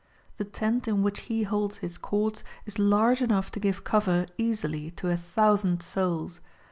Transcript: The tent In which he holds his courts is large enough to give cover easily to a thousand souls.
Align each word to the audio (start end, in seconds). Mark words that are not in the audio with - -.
The 0.37 0.45
tent 0.45 0.87
In 0.87 1.03
which 1.03 1.19
he 1.29 1.43
holds 1.43 1.77
his 1.77 1.99
courts 1.99 2.43
is 2.65 2.79
large 2.79 3.21
enough 3.21 3.51
to 3.51 3.59
give 3.59 3.83
cover 3.83 4.25
easily 4.35 4.89
to 4.89 5.11
a 5.11 5.15
thousand 5.15 5.83
souls. 5.83 6.39